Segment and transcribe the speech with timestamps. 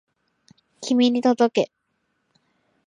[0.81, 1.71] 君に届け